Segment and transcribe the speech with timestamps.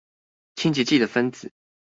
[0.55, 1.51] 清潔劑的分子